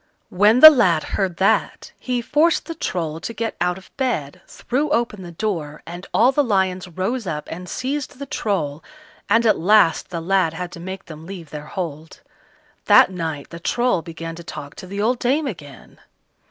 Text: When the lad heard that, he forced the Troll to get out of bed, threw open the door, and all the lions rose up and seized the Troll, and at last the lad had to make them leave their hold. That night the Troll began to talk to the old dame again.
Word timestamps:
When 0.31 0.61
the 0.61 0.71
lad 0.71 1.03
heard 1.03 1.37
that, 1.37 1.91
he 1.99 2.23
forced 2.23 2.65
the 2.65 2.73
Troll 2.73 3.19
to 3.19 3.35
get 3.35 3.55
out 3.61 3.77
of 3.77 3.95
bed, 3.97 4.41
threw 4.47 4.89
open 4.89 5.21
the 5.21 5.31
door, 5.31 5.83
and 5.85 6.07
all 6.11 6.31
the 6.31 6.43
lions 6.43 6.87
rose 6.87 7.27
up 7.27 7.47
and 7.51 7.69
seized 7.69 8.17
the 8.17 8.25
Troll, 8.25 8.83
and 9.29 9.45
at 9.45 9.59
last 9.59 10.09
the 10.09 10.19
lad 10.19 10.55
had 10.55 10.71
to 10.71 10.79
make 10.79 11.05
them 11.05 11.27
leave 11.27 11.51
their 11.51 11.67
hold. 11.67 12.21
That 12.85 13.11
night 13.11 13.51
the 13.51 13.59
Troll 13.59 14.01
began 14.01 14.33
to 14.37 14.43
talk 14.43 14.73
to 14.77 14.87
the 14.87 14.99
old 14.99 15.19
dame 15.19 15.45
again. 15.45 15.99